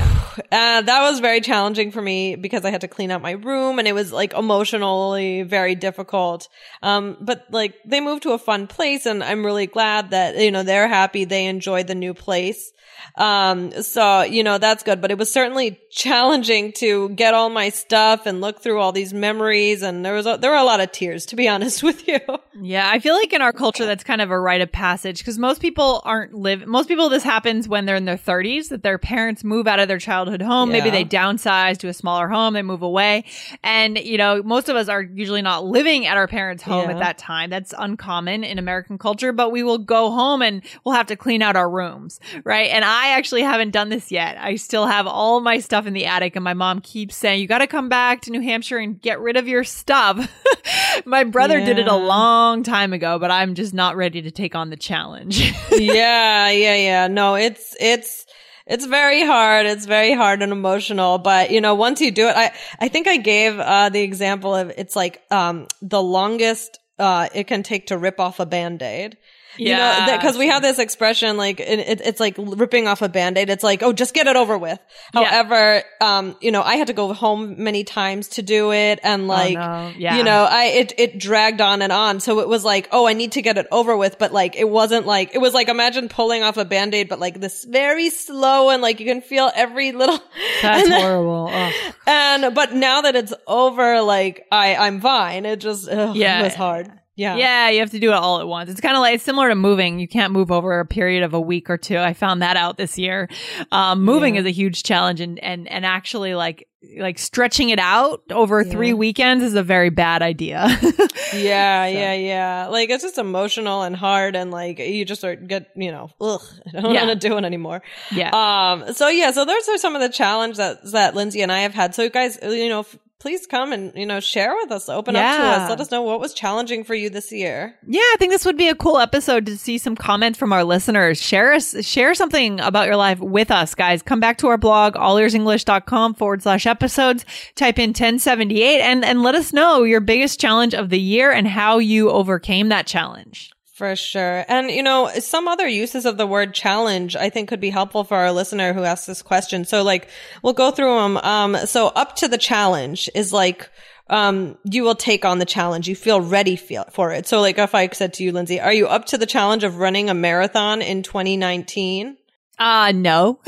Uh, 0.51 0.81
that 0.81 1.01
was 1.01 1.19
very 1.19 1.41
challenging 1.41 1.91
for 1.91 2.01
me 2.01 2.35
because 2.35 2.63
I 2.63 2.69
had 2.69 2.81
to 2.81 2.87
clean 2.87 3.11
out 3.11 3.21
my 3.21 3.31
room 3.31 3.79
and 3.79 3.87
it 3.87 3.93
was 3.93 4.13
like 4.13 4.33
emotionally 4.33 5.43
very 5.43 5.75
difficult. 5.75 6.47
Um, 6.81 7.17
but 7.19 7.45
like 7.51 7.75
they 7.85 7.99
moved 7.99 8.23
to 8.23 8.31
a 8.31 8.37
fun 8.37 8.67
place 8.67 9.05
and 9.05 9.23
I'm 9.23 9.45
really 9.45 9.67
glad 9.67 10.11
that, 10.11 10.37
you 10.37 10.51
know, 10.51 10.63
they're 10.63 10.87
happy. 10.87 11.25
They 11.25 11.47
enjoyed 11.47 11.87
the 11.87 11.95
new 11.95 12.13
place. 12.13 12.71
Um, 13.15 13.72
so, 13.82 14.22
you 14.24 14.44
know, 14.44 14.58
that's 14.58 14.84
good, 14.84 15.00
but 15.01 15.12
it 15.12 15.18
was 15.18 15.32
certainly 15.32 15.80
challenging 15.92 16.74
to 16.74 17.10
get 17.10 17.34
all 17.34 17.50
my 17.50 17.70
stuff 17.70 18.25
and 18.25 18.42
look 18.42 18.62
through 18.62 18.80
all 18.82 18.92
these 18.92 19.13
memories. 19.13 19.82
And 19.84 20.06
there 20.06 20.13
was, 20.13 20.25
a, 20.25 20.38
there 20.39 20.51
were 20.51 20.58
a 20.58 20.63
lot 20.63 20.82
of 20.82 20.92
tears, 20.92 21.25
to 21.27 21.36
be 21.36 21.48
honest 21.56 21.82
with 21.84 22.08
you. 22.08 22.20
Yeah, 22.62 22.89
I 22.89 23.00
feel 23.00 23.15
like 23.15 23.32
in 23.34 23.42
our 23.42 23.54
culture 23.54 23.86
that's 23.86 24.04
kind 24.04 24.22
of 24.22 24.32
a 24.32 24.39
rite 24.39 24.62
of 24.62 24.72
passage 24.72 25.20
because 25.20 25.38
most 25.38 25.62
people 25.62 26.01
aren't 26.06 26.34
live. 26.34 26.65
Most 26.68 26.88
people 26.88 27.10
this 27.10 27.24
happens 27.24 27.68
when 27.68 27.86
they're 27.86 27.96
in 27.96 28.06
their 28.06 28.18
30s 28.18 28.70
that 28.70 28.84
their 28.84 28.98
parents 28.98 29.44
move 29.44 29.68
out 29.68 29.80
of 29.80 29.88
their 29.88 29.98
childhood 30.00 30.42
home. 30.42 30.70
Maybe 30.72 30.89
they 30.89 31.06
downsize 31.06 31.77
to 31.80 31.88
a 31.88 31.94
smaller 31.94 32.27
home, 32.27 32.54
they 32.54 32.62
move 32.62 32.82
away, 32.82 33.25
and 33.63 33.98
you 33.98 34.18
know 34.18 34.42
most 34.44 34.70
of 34.70 34.75
us 34.75 34.88
are 34.89 35.01
usually 35.01 35.42
not 35.42 35.65
living 35.65 36.06
at 36.06 36.18
our 36.18 36.27
parents' 36.27 36.63
home 36.63 36.89
Yeah. 36.89 36.96
at 36.96 37.00
that 37.00 37.18
time. 37.18 37.50
That's 37.50 37.74
uncommon 37.77 38.44
in 38.44 38.58
American 38.58 38.98
culture, 38.98 39.32
but 39.34 39.51
we 39.51 39.63
will 39.63 39.77
go 39.77 40.12
home 40.12 40.42
and 40.42 40.62
we'll 40.86 40.96
have 40.96 41.08
to 41.08 41.15
clean 41.15 41.42
out 41.42 41.56
our 41.56 41.70
rooms, 41.70 42.20
right? 42.44 42.70
And 42.75 42.84
I 42.84 43.12
actually 43.12 43.44
haven't 43.44 43.72
done 43.72 43.88
this 43.88 44.12
yet. 44.12 44.38
I 44.38 44.58
still 44.58 44.86
have 44.86 45.08
all 45.08 45.39
my 45.39 45.60
stuff 45.60 45.88
in 45.88 45.94
the 45.94 46.08
attic, 46.08 46.36
and 46.36 46.44
my 46.44 46.53
mom 46.53 46.82
keeps 46.82 47.15
saying 47.15 47.39
you 47.39 47.48
got 47.48 47.60
to 47.60 47.67
come 47.67 47.88
back 47.88 48.24
to 48.24 48.32
New 48.32 48.41
Hampshire 48.41 48.77
and 48.77 49.01
get 49.01 49.22
rid 49.22 49.38
of 49.38 49.48
your 49.48 49.63
stuff. 49.63 50.29
my 51.05 51.24
brother 51.24 51.62
did 51.62 51.79
it 51.79 51.88
a 51.88 51.96
long 51.96 52.63
time 52.63 52.91
ago, 52.91 53.17
but 53.17 53.32
I'm 53.32 53.55
just 53.55 53.74
not 53.74 53.96
ready 53.96 54.24
to 54.24 54.29
take 54.29 54.55
on 54.55 54.72
the 54.72 54.75
challenge. 54.75 55.39
yeah, 55.72 56.50
yeah, 56.50 56.75
yeah. 56.75 57.08
No, 57.08 57.36
it's 57.36 57.77
it's 57.79 58.25
it's 58.67 58.86
very 58.86 59.25
hard. 59.25 59.65
It's 59.67 59.86
very 59.86 60.13
hard 60.13 60.41
and 60.41 60.51
emotional. 60.51 61.17
But 61.17 61.51
you 61.51 61.62
know, 61.62 61.75
once 61.75 62.01
you 62.01 62.12
do 62.12 62.27
it, 62.27 62.36
I 62.36 62.51
I 62.77 62.89
think 62.89 63.08
I 63.08 63.15
gave 63.15 63.58
uh 63.58 63.88
the 63.88 64.01
example 64.01 64.53
of 64.53 64.74
it's 64.75 64.98
like 64.98 65.22
um 65.32 65.67
the 65.82 66.03
longest 66.03 66.77
uh 67.00 67.29
it 67.34 67.46
can 67.46 67.63
take 67.63 67.88
to 67.88 67.98
rip 67.98 68.20
off 68.20 68.41
a 68.41 68.46
band-aid. 68.46 69.15
You 69.57 69.69
know, 69.69 69.77
Yeah, 69.77 70.17
because 70.17 70.38
we 70.38 70.47
have 70.47 70.62
this 70.62 70.79
expression 70.79 71.38
like 71.38 71.59
it, 71.59 71.79
it, 71.79 72.01
it's 72.01 72.19
like 72.19 72.35
ripping 72.38 72.88
off 72.88 73.01
a 73.01 73.09
band-aid. 73.09 73.50
It's 73.50 73.63
like, 73.63 73.83
oh, 73.83 73.93
just 73.93 74.13
get 74.13 74.27
it 74.27 74.35
over 74.35 74.57
with. 74.57 74.79
Yeah. 75.13 75.24
However, 75.25 75.83
um, 76.01 76.35
you 76.41 76.51
know, 76.51 76.62
I 76.62 76.75
had 76.75 76.88
to 76.88 76.93
go 76.93 77.13
home 77.13 77.63
many 77.63 77.83
times 77.83 78.27
to 78.29 78.41
do 78.41 78.71
it, 78.74 79.00
and 79.03 79.27
like, 79.27 79.57
Oh, 79.57 79.62
no. 79.62 79.93
Yeah. 79.97 80.17
you 80.17 80.24
know, 80.24 80.45
I 80.50 80.65
it 80.65 80.93
it 80.97 81.17
dragged 81.19 81.62
on 81.62 81.81
and 81.81 81.91
on. 81.91 82.19
So 82.19 82.39
it 82.39 82.47
was 82.47 82.63
like, 82.65 82.89
oh, 82.91 83.07
I 83.07 83.13
need 83.13 83.33
to 83.33 83.41
get 83.41 83.57
it 83.57 83.67
over 83.71 83.95
with, 83.95 84.17
but 84.19 84.31
like 84.33 84.55
it 84.55 84.69
wasn't 84.69 85.05
like 85.05 85.33
it 85.35 85.39
was 85.39 85.53
like 85.53 85.69
imagine 85.69 86.09
pulling 86.09 86.43
off 86.43 86.57
a 86.57 86.65
band-aid, 86.65 87.09
but 87.09 87.19
like 87.19 87.39
this 87.39 87.63
very 87.65 88.09
slow 88.09 88.69
and 88.69 88.81
like 88.81 89.00
you 89.00 89.05
can 89.05 89.21
feel 89.21 89.51
every 89.55 89.91
little 89.91 90.19
That's 90.62 90.85
and 90.85 90.93
horrible. 90.93 91.50
Ugh. 91.51 91.74
And 92.07 92.55
but 92.55 92.74
now 92.74 93.01
that 93.01 93.15
it's 93.15 93.33
over, 93.47 94.01
like 94.01 94.45
I 94.51 94.75
I'm 94.75 95.01
fine. 95.01 95.45
It 95.45 95.57
just 95.59 95.88
ugh, 95.89 96.15
Yeah. 96.15 96.41
it 96.41 96.43
was 96.43 96.55
hard. 96.55 96.91
Yeah. 97.15 97.36
Yeah, 97.38 97.69
you 97.69 97.79
have 97.79 97.91
to 97.91 98.00
do 98.00 98.12
it 98.12 98.15
all 98.15 98.39
at 98.39 98.48
once. 98.48 98.69
It's 98.69 98.81
kind 98.81 98.95
of 98.95 99.00
like 99.01 99.15
it's 99.15 99.24
similar 99.24 99.50
to 99.50 99.55
moving. 99.55 100.00
You 100.00 100.07
can't 100.07 100.34
move 100.34 100.51
over 100.51 100.79
a 100.79 100.86
period 100.86 101.24
of 101.24 101.34
a 101.34 101.39
week 101.39 101.69
or 101.69 101.77
two. 101.77 101.98
I 101.98 102.13
found 102.13 102.41
that 102.41 102.57
out 102.57 102.77
this 102.77 102.98
year. 102.98 103.29
Um, 103.72 104.03
moving 104.03 104.36
Yeah. 104.36 104.41
is 104.41 104.48
a 104.48 104.51
huge 104.51 104.84
challenge, 104.84 105.22
and 105.22 105.39
and 105.39 105.67
and 105.69 105.86
actually 105.86 106.36
like 106.36 106.67
like 107.00 107.17
stretching 107.17 107.69
it 107.69 107.79
out 107.79 108.22
over 108.31 108.62
Yeah. 108.62 108.72
three 108.72 108.93
weekends 108.93 109.43
is 109.43 109.55
a 109.55 109.63
very 109.63 109.89
bad 109.89 110.22
idea. 110.22 110.67
Yeah, 111.34 111.88
yeah, 111.88 112.13
yeah. 112.13 112.67
Like 112.67 112.89
it's 112.89 113.03
just 113.03 113.17
emotional 113.17 113.81
and 113.81 113.95
hard, 113.95 114.36
and 114.36 114.51
like 114.51 114.79
you 114.79 115.03
just 115.03 115.24
are 115.24 115.36
get 115.36 115.69
you 115.75 115.91
know, 115.91 116.10
ugh, 116.22 116.41
I 116.77 116.81
don't 116.81 116.93
Yeah. 116.93 117.05
want 117.07 117.19
to 117.19 117.27
do 117.27 117.38
it 117.38 117.43
anymore. 117.43 117.81
yeah. 118.12 118.29
Um. 118.31 118.93
So 118.93 119.07
yeah. 119.10 119.31
So 119.31 119.43
those 119.43 119.67
are 119.67 119.77
some 119.77 119.95
of 119.95 120.01
the 120.01 120.10
challenges 120.10 120.57
that 120.57 120.91
that 120.91 121.15
Lindsay 121.15 121.41
and 121.41 121.51
I 121.51 121.60
have 121.62 121.74
had. 121.74 121.95
So 121.95 122.03
you 122.03 122.10
guys, 122.10 122.38
you 122.41 122.69
know, 122.69 122.81
f- 122.81 122.98
please 123.25 123.48
come 123.48 123.74
and 123.74 123.91
you 123.96 124.05
know 124.05 124.20
share 124.20 124.53
with 124.53 124.72
us, 124.72 124.88
open 124.88 125.15
up 125.15 125.38
to 125.38 125.44
us, 125.44 125.67
let 125.67 125.82
us 125.82 125.89
know 125.89 126.03
what 126.03 126.20
was 126.20 126.32
challenging 126.32 126.84
for 126.84 126.94
you 126.94 127.10
this 127.10 127.32
year. 127.32 127.75
Yeah, 127.88 128.01
I 128.01 128.17
think 128.20 128.32
this 128.32 128.46
would 128.46 128.55
be 128.55 128.70
a 128.70 128.75
cool 128.75 129.00
episode 129.00 129.48
to 129.48 129.58
see 129.58 129.79
some 129.79 129.96
comments 129.96 130.38
from 130.38 130.53
our 130.53 130.63
listeners. 130.63 131.20
Share 131.20 131.51
us, 131.51 131.84
share 131.84 132.13
something 132.13 132.60
about 132.60 132.86
your 132.86 132.98
life 132.98 133.20
with 133.20 133.50
us, 133.50 133.74
guys. 133.74 134.03
Come 134.03 134.20
back 134.20 134.38
to 134.38 134.48
our 134.48 134.60
blog, 134.60 134.94
allearsenglish.com 134.94 136.13
forward 136.13 136.44
slash 136.44 136.67
episodes. 136.67 137.25
Type 137.55 137.79
in 137.79 137.89
1078 137.89 138.82
and, 138.82 139.03
and 139.03 139.24
let 139.24 139.34
us 139.34 139.51
know 139.51 139.82
your 139.82 140.01
biggest 140.01 140.39
challenge 140.39 140.75
of 140.75 140.91
the 140.91 141.00
year 141.00 141.32
and 141.32 141.48
how 141.48 141.79
you 141.79 142.12
overcame 142.12 142.70
that 142.70 142.86
challenge. 142.86 143.54
For 143.75 143.98
sure. 143.98 144.46
And, 144.48 144.72
you 144.72 144.82
know, 144.82 145.10
some 145.20 145.50
other 145.50 145.67
uses 145.67 146.05
of 146.05 146.15
the 146.15 146.25
word 146.25 146.53
challenge 146.53 147.17
I 147.17 147.29
think 147.29 147.50
could 147.50 147.60
be 147.60 147.72
helpful 147.72 148.05
for 148.05 148.15
our 148.15 148.32
listener 148.32 148.72
who 148.72 148.84
asked 148.84 149.05
this 149.05 149.22
question. 149.22 149.65
So 149.65 149.84
like, 149.84 150.08
we'll 150.41 150.53
go 150.53 150.72
through 150.72 150.96
them. 150.96 151.17
Um, 151.17 151.58
so 151.65 151.88
up 151.88 152.15
to 152.17 152.29
the 152.29 152.38
challenge 152.38 153.10
is 153.13 153.34
like, 153.34 153.70
um, 154.10 154.58
you 154.63 154.84
will 154.84 154.96
take 154.96 155.25
on 155.25 155.39
the 155.39 155.46
challenge. 155.46 155.89
You 155.89 155.96
feel 155.98 156.22
ready 156.22 156.55
feel, 156.55 156.86
for 156.89 157.12
it. 157.12 157.27
So 157.27 157.41
like, 157.41 157.58
if 157.58 157.75
I 157.75 157.89
said 157.89 158.13
to 158.13 158.24
you, 158.24 158.32
Lindsay, 158.32 158.62
are 158.62 158.72
you 158.72 158.88
up 158.88 159.08
to 159.08 159.17
the 159.17 159.25
challenge 159.25 159.65
of 159.65 159.75
running 159.75 160.10
a 160.10 160.13
marathon 160.13 160.82
in 160.82 161.03
2019? 161.03 162.15
Uh, 162.57 162.91
no. 162.95 163.39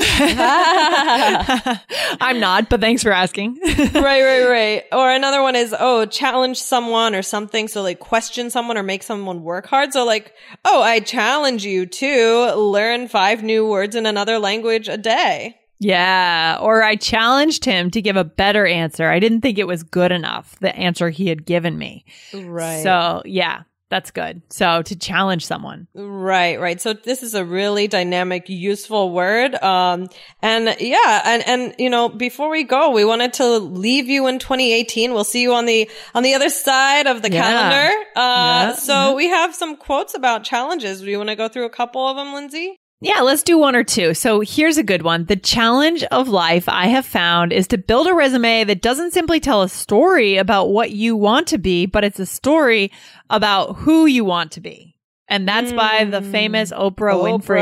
I'm 2.20 2.40
not, 2.40 2.68
but 2.68 2.80
thanks 2.80 3.02
for 3.02 3.12
asking. 3.12 3.58
right, 3.64 3.92
right, 3.94 4.46
right. 4.48 4.84
Or 4.92 5.10
another 5.10 5.42
one 5.42 5.56
is, 5.56 5.74
oh, 5.78 6.06
challenge 6.06 6.60
someone 6.60 7.14
or 7.14 7.22
something. 7.22 7.68
So 7.68 7.82
like 7.82 8.00
question 8.00 8.50
someone 8.50 8.76
or 8.76 8.82
make 8.82 9.02
someone 9.02 9.42
work 9.42 9.66
hard. 9.66 9.92
So 9.92 10.04
like, 10.04 10.34
oh, 10.64 10.82
I 10.82 11.00
challenge 11.00 11.64
you 11.64 11.86
to 11.86 12.54
learn 12.54 13.08
five 13.08 13.42
new 13.42 13.66
words 13.66 13.94
in 13.94 14.06
another 14.06 14.38
language 14.38 14.88
a 14.88 14.96
day. 14.98 15.56
yeah. 15.78 16.58
Or 16.60 16.82
I 16.82 16.96
challenged 16.96 17.64
him 17.64 17.90
to 17.92 18.02
give 18.02 18.16
a 18.16 18.24
better 18.24 18.66
answer. 18.66 19.08
I 19.08 19.20
didn't 19.20 19.40
think 19.40 19.58
it 19.58 19.66
was 19.66 19.82
good 19.84 20.12
enough, 20.12 20.56
the 20.60 20.74
answer 20.76 21.08
he 21.10 21.28
had 21.28 21.46
given 21.46 21.78
me. 21.78 22.04
Right. 22.34 22.82
So 22.82 23.22
yeah, 23.24 23.62
that's 23.90 24.10
good. 24.10 24.42
So 24.50 24.82
to 24.82 24.96
challenge 24.96 25.46
someone. 25.46 25.86
Right, 25.94 26.60
right. 26.60 26.80
So 26.80 26.92
this 26.92 27.22
is 27.22 27.34
a 27.34 27.44
really 27.44 27.88
dynamic, 27.88 28.48
useful 28.48 29.12
word. 29.12 29.54
Um, 29.62 30.08
and 30.42 30.76
yeah, 30.80 31.22
and, 31.24 31.42
and, 31.48 31.74
you 31.78 31.88
know, 31.90 32.08
before 32.08 32.50
we 32.50 32.64
go, 32.64 32.90
we 32.90 33.04
wanted 33.04 33.32
to 33.34 33.58
leave 33.58 34.08
you 34.08 34.26
in 34.26 34.38
2018. 34.38 35.12
We'll 35.14 35.24
see 35.24 35.40
you 35.42 35.54
on 35.54 35.64
the, 35.66 35.90
on 36.14 36.22
the 36.22 36.34
other 36.34 36.50
side 36.50 37.06
of 37.06 37.22
the 37.22 37.30
Yeah. 37.32 37.42
calendar. 37.42 38.04
Uh, 38.14 38.20
Yeah. 38.68 38.72
so 38.74 39.14
we 39.14 39.28
have 39.28 39.54
some 39.54 39.76
quotes 39.76 40.14
about 40.14 40.44
challenges. 40.44 41.00
Do 41.00 41.06
you 41.10 41.16
want 41.18 41.30
to 41.30 41.36
go 41.36 41.48
through 41.48 41.64
a 41.64 41.70
couple 41.70 42.06
of 42.06 42.16
them, 42.16 42.34
Lindsay? 42.34 42.76
Yeah, 43.00 43.20
let's 43.20 43.44
do 43.44 43.56
one 43.58 43.76
or 43.76 43.84
two. 43.84 44.12
So 44.12 44.40
here's 44.40 44.76
a 44.76 44.82
good 44.82 45.02
one. 45.02 45.26
The 45.26 45.36
challenge 45.36 46.02
of 46.04 46.26
life 46.26 46.68
I 46.68 46.86
have 46.86 47.06
found 47.06 47.52
is 47.52 47.68
to 47.68 47.78
build 47.78 48.08
a 48.08 48.14
resume 48.14 48.64
that 48.64 48.82
doesn't 48.82 49.12
simply 49.12 49.38
tell 49.38 49.62
a 49.62 49.68
story 49.68 50.36
about 50.36 50.70
what 50.70 50.90
you 50.90 51.16
want 51.16 51.46
to 51.48 51.58
be, 51.58 51.86
but 51.86 52.02
it's 52.02 52.18
a 52.18 52.26
story 52.26 52.90
about 53.30 53.76
who 53.76 54.06
you 54.06 54.24
want 54.24 54.50
to 54.52 54.60
be. 54.60 54.96
And 55.28 55.46
that's 55.46 55.72
by 55.72 56.04
the 56.04 56.20
Mm. 56.22 56.32
famous 56.32 56.72
Oprah, 56.72 57.14
Winfrey. 57.22 57.58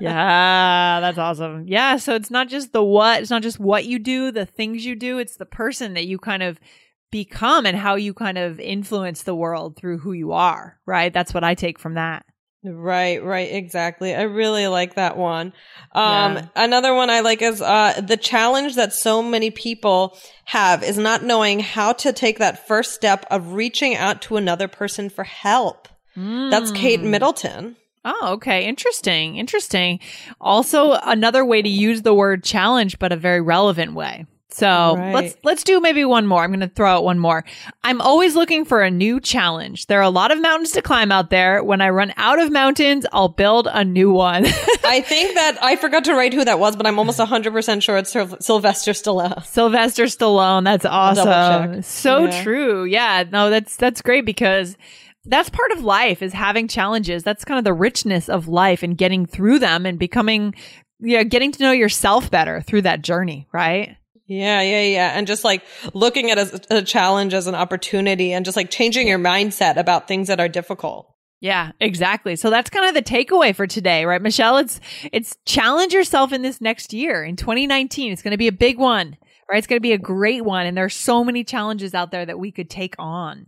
Yeah, 0.00 0.98
that's 1.00 1.18
awesome. 1.18 1.64
Yeah, 1.66 1.96
so 1.96 2.14
it's 2.14 2.30
not 2.30 2.48
just 2.48 2.72
the 2.72 2.84
what, 2.84 3.22
it's 3.22 3.30
not 3.30 3.42
just 3.42 3.58
what 3.58 3.86
you 3.86 3.98
do, 3.98 4.30
the 4.30 4.46
things 4.46 4.84
you 4.84 4.94
do, 4.94 5.18
it's 5.18 5.36
the 5.38 5.46
person 5.46 5.94
that 5.94 6.06
you 6.06 6.18
kind 6.18 6.42
of 6.42 6.60
become 7.10 7.64
and 7.66 7.76
how 7.76 7.94
you 7.94 8.12
kind 8.12 8.36
of 8.38 8.60
influence 8.60 9.22
the 9.22 9.34
world 9.34 9.76
through 9.76 9.98
who 9.98 10.12
you 10.12 10.32
are, 10.32 10.78
right? 10.86 11.12
That's 11.12 11.32
what 11.32 11.44
I 11.44 11.54
take 11.54 11.78
from 11.78 11.94
that. 11.94 12.26
Right, 12.64 13.22
right, 13.22 13.52
exactly. 13.52 14.14
I 14.14 14.22
really 14.22 14.66
like 14.66 14.94
that 14.94 15.16
one. 15.16 15.52
Um, 15.92 16.34
Yeah. 16.36 16.42
another 16.56 16.92
one 16.94 17.08
I 17.08 17.20
like 17.20 17.40
is, 17.40 17.62
uh, 17.62 18.00
the 18.04 18.16
challenge 18.16 18.74
that 18.74 18.92
so 18.92 19.22
many 19.22 19.50
people 19.50 20.18
have 20.46 20.82
is 20.82 20.98
not 20.98 21.22
knowing 21.22 21.60
how 21.60 21.92
to 21.94 22.12
take 22.12 22.38
that 22.40 22.66
first 22.66 22.94
step 22.94 23.24
of 23.30 23.52
reaching 23.52 23.94
out 23.94 24.20
to 24.22 24.36
another 24.36 24.66
person 24.66 25.08
for 25.08 25.24
help. 25.24 25.88
That's 26.16 26.72
Kate 26.72 27.00
Mm. 27.00 27.10
Middleton. 27.10 27.76
Oh, 28.04 28.30
okay. 28.32 28.64
Interesting. 28.64 29.36
Interesting. 29.36 30.00
Also, 30.40 30.92
another 31.04 31.44
way 31.44 31.62
to 31.62 31.68
use 31.68 32.02
the 32.02 32.14
word 32.14 32.42
challenge, 32.42 32.98
but 32.98 33.12
a 33.12 33.16
very 33.16 33.40
relevant 33.40 33.92
way. 33.94 34.24
So 34.58 34.96
Right. 34.96 35.14
let's 35.14 35.36
let's 35.44 35.62
do 35.64 35.80
maybe 35.80 36.04
one 36.04 36.26
more. 36.26 36.42
I'm 36.42 36.50
going 36.50 36.60
to 36.60 36.68
throw 36.68 36.90
out 36.90 37.04
one 37.04 37.18
more. 37.18 37.44
I'm 37.84 38.00
always 38.00 38.34
looking 38.34 38.64
for 38.64 38.82
a 38.82 38.90
new 38.90 39.20
challenge. 39.20 39.86
There 39.86 39.98
are 40.00 40.02
a 40.02 40.10
lot 40.10 40.30
of 40.32 40.40
mountains 40.40 40.72
to 40.72 40.82
climb 40.82 41.12
out 41.12 41.30
there. 41.30 41.62
When 41.62 41.80
I 41.80 41.90
run 41.90 42.12
out 42.16 42.40
of 42.40 42.50
mountains, 42.50 43.06
I'll 43.12 43.28
build 43.28 43.68
a 43.72 43.84
new 43.84 44.10
one. 44.10 44.44
I 44.84 45.00
think 45.00 45.34
that 45.34 45.58
I 45.62 45.76
forgot 45.76 46.04
to 46.04 46.14
write 46.14 46.34
who 46.34 46.44
that 46.44 46.58
was, 46.58 46.74
but 46.76 46.86
I'm 46.86 46.98
almost 46.98 47.18
100% 47.20 47.82
sure 47.82 47.96
it's 47.98 48.10
Syl- 48.10 48.36
Sylvester 48.40 48.92
Stallone. 48.92 49.44
Sylvester 49.46 50.04
Stallone. 50.04 50.64
That's 50.64 50.84
awesome. 50.86 51.82
So 51.82 52.24
Yeah. 52.24 52.42
true. 52.42 52.84
Yeah. 52.84 53.24
No, 53.30 53.50
that's 53.50 53.76
that's 53.76 54.02
great 54.02 54.24
because 54.26 54.76
that's 55.24 55.50
part 55.50 55.70
of 55.72 55.84
life 55.84 56.22
is 56.22 56.32
having 56.32 56.68
challenges. 56.68 57.22
That's 57.22 57.44
kind 57.44 57.58
of 57.58 57.64
the 57.64 57.72
richness 57.74 58.28
of 58.28 58.48
life 58.48 58.82
and 58.82 58.96
getting 58.96 59.26
through 59.26 59.58
them 59.60 59.86
and 59.86 59.98
becoming 59.98 60.54
yeah, 61.00 61.22
getting 61.22 61.52
to 61.52 61.62
know 61.62 61.70
yourself 61.70 62.28
better 62.28 62.60
through 62.62 62.82
that 62.82 63.02
journey, 63.02 63.46
right? 63.52 63.96
Yeah, 64.28 64.60
yeah, 64.60 64.82
yeah. 64.82 65.12
And 65.14 65.26
just 65.26 65.42
like 65.42 65.64
looking 65.94 66.30
at 66.30 66.38
a, 66.38 66.76
a 66.78 66.82
challenge 66.82 67.32
as 67.32 67.46
an 67.46 67.54
opportunity 67.54 68.34
and 68.34 68.44
just 68.44 68.56
like 68.56 68.70
changing 68.70 69.08
your 69.08 69.18
mindset 69.18 69.76
about 69.78 70.06
things 70.06 70.28
that 70.28 70.38
are 70.38 70.48
difficult. 70.48 71.12
Yeah, 71.40 71.72
exactly. 71.80 72.36
So 72.36 72.50
that's 72.50 72.68
kind 72.68 72.86
of 72.86 72.94
the 72.94 73.02
takeaway 73.02 73.54
for 73.54 73.66
today, 73.66 74.04
right, 74.04 74.20
Michelle? 74.20 74.58
It's 74.58 74.80
it's 75.12 75.36
challenge 75.46 75.94
yourself 75.94 76.32
in 76.32 76.42
this 76.42 76.60
next 76.60 76.92
year 76.92 77.24
in 77.24 77.36
2019. 77.36 78.12
It's 78.12 78.22
going 78.22 78.32
to 78.32 78.38
be 78.38 78.48
a 78.48 78.52
big 78.52 78.76
one, 78.76 79.16
right? 79.48 79.58
It's 79.58 79.66
going 79.66 79.78
to 79.78 79.80
be 79.80 79.92
a 79.92 79.98
great 79.98 80.44
one, 80.44 80.66
and 80.66 80.76
there 80.76 80.84
are 80.84 80.90
so 80.90 81.24
many 81.24 81.42
challenges 81.44 81.94
out 81.94 82.10
there 82.10 82.26
that 82.26 82.38
we 82.38 82.52
could 82.52 82.68
take 82.68 82.96
on. 82.98 83.46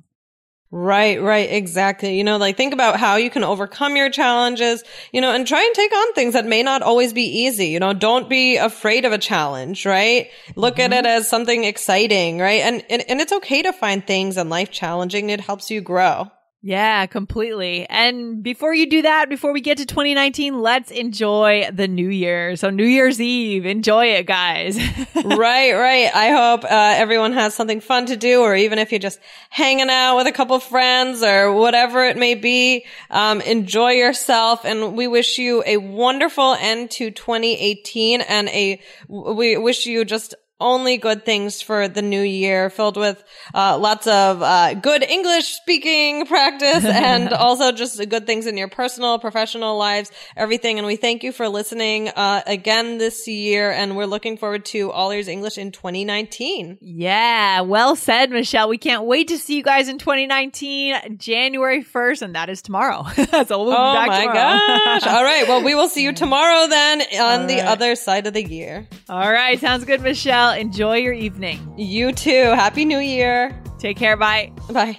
Right, 0.73 1.21
right, 1.21 1.51
exactly. 1.51 2.17
You 2.17 2.23
know, 2.23 2.37
like 2.37 2.57
think 2.57 2.73
about 2.73 3.01
how 3.01 3.17
you 3.17 3.29
can 3.29 3.43
overcome 3.43 3.97
your 3.97 4.09
challenges, 4.09 4.85
you 5.13 5.21
know, 5.21 5.33
and 5.33 5.45
try 5.45 5.65
and 5.65 5.75
take 5.75 5.93
on 5.93 6.13
things 6.15 6.35
that 6.35 6.47
may 6.47 6.63
not 6.63 6.83
always 6.83 7.13
be 7.13 7.25
easy. 7.25 7.69
You 7.69 7.81
know, 7.81 7.93
don't 7.93 8.29
be 8.29 8.57
afraid 8.57 9.05
of 9.05 9.13
a 9.13 9.19
challenge, 9.19 9.85
right? 9.85 10.31
Look 10.55 10.79
at 10.79 10.93
it 10.93 11.05
mm-hmm. 11.05 11.07
as 11.07 11.29
something 11.29 11.65
exciting, 11.65 12.39
right? 12.39 12.61
And, 12.61 12.85
and, 12.89 13.03
and 13.09 13.21
it's 13.21 13.33
okay 13.33 13.63
to 13.63 13.73
find 13.73 14.07
things 14.07 14.37
in 14.37 14.49
life 14.49 14.71
challenging. 14.71 15.31
It 15.31 15.41
helps 15.41 15.73
you 15.73 15.81
grow. 15.81 16.31
Yeah, 16.63 17.07
completely. 17.07 17.87
And 17.89 18.43
before 18.43 18.75
you 18.75 18.87
do 18.91 19.01
that, 19.03 19.31
before 19.31 19.51
we 19.51 19.63
get 19.63 19.79
to 19.79 19.87
2019, 19.87 20.61
let's 20.61 20.91
enjoy 20.91 21.67
the 21.73 21.89
new 21.89 22.11
year. 22.11 22.55
So 22.57 22.69
New 22.69 22.85
Year's 22.85 23.19
Eve, 23.19 23.65
enjoy 23.65 24.09
it, 24.09 24.27
guys. 24.27 24.77
right, 25.15 25.73
right. 25.73 26.11
I 26.15 26.31
hope 26.33 26.65
uh, 26.65 26.69
everyone 26.69 27.33
has 27.33 27.55
something 27.55 27.81
fun 27.81 28.07
to 28.07 28.17
do, 28.17 28.43
or 28.43 28.55
even 28.55 28.79
if 28.79 28.93
you're 28.93 28.99
just 28.99 29.21
hanging 29.49 29.89
out 29.89 30.19
with 30.19 30.27
a 30.27 30.33
couple 30.33 30.61
friends 30.61 31.23
or 31.23 31.51
whatever 31.51 32.05
it 32.05 32.19
may 32.19 32.35
be, 32.35 32.85
um, 33.09 33.41
enjoy 33.41 33.93
yourself. 33.93 34.67
And 34.67 34.95
we 34.95 35.09
wish 35.09 35.39
you 35.39 35.63
a 35.65 35.79
wonderful 35.79 36.57
end 36.61 36.91
to 36.93 37.11
2018 37.11 38.21
and 38.21 38.49
a, 38.51 38.83
we 39.09 39.57
wish 39.57 39.87
you 39.87 40.05
just 40.05 40.35
only 40.61 40.97
good 40.97 41.25
things 41.25 41.63
for 41.63 41.89
the 41.89 42.03
new 42.03 42.23
year, 42.23 42.71
filled 42.71 42.97
with 42.97 43.23
uh, 43.55 43.79
lots 43.79 44.07
of 44.07 44.43
uh, 44.43 44.75
good 44.75 45.03
English 45.03 45.47
speaking 45.47 46.27
practice 46.35 46.85
and 46.85 47.33
also 47.33 47.73
just 47.73 47.97
good 48.09 48.27
things 48.27 48.47
in 48.47 48.57
your 48.57 48.69
personal, 48.69 49.19
professional 49.19 49.77
lives, 49.77 50.11
everything. 50.37 50.79
And 50.79 50.87
we 50.87 50.97
thank 50.97 51.23
you 51.23 51.33
for 51.33 51.49
listening 51.49 52.09
uh, 52.09 52.43
again 52.47 52.99
this 52.99 53.27
year. 53.27 53.71
And 53.71 53.97
we're 53.97 54.07
looking 54.07 54.37
forward 54.37 54.65
to 54.67 54.91
All 54.91 55.11
Ears 55.11 55.29
English 55.29 55.59
in 55.59 55.73
2019. 55.73 56.79
Yeah, 56.81 57.63
well 57.63 57.97
said, 57.97 58.31
Michelle. 58.31 58.69
We 58.69 58.79
can't 58.79 59.05
wait 59.05 59.29
to 59.29 59.39
see 59.39 59.57
you 59.57 59.63
guys 59.63 59.89
in 59.89 59.99
2019, 59.99 61.19
January 61.19 61.83
1st, 61.85 62.23
and 62.23 62.35
that 62.35 62.49
is 62.49 62.63
tomorrow. 62.63 63.05
so 63.15 63.65
we'll 63.65 63.73
oh 63.73 63.93
be 63.93 63.97
back 63.99 64.09
my 64.09 64.21
tomorrow. 64.21 64.35
gosh. 64.35 65.07
All 65.07 65.25
right. 65.25 65.49
Well, 65.49 65.63
we 65.65 65.75
will 65.75 65.89
see 65.89 66.03
you 66.03 66.13
tomorrow 66.13 66.67
then 66.69 67.01
on 67.21 67.41
All 67.43 67.47
the 67.47 67.61
other 67.61 67.95
side 67.97 68.27
of 68.27 68.35
the 68.35 68.45
year. 68.45 68.87
All 69.09 69.31
right, 69.31 69.59
sounds 69.59 69.85
good, 69.85 70.01
Michelle. 70.01 70.50
Enjoy 70.59 70.97
your 70.97 71.13
evening. 71.13 71.75
You 71.77 72.13
too. 72.13 72.51
Happy 72.55 72.85
New 72.85 72.99
Year. 72.99 73.61
Take 73.79 73.97
care. 73.97 74.17
Bye. 74.17 74.53
Bye. 74.71 74.99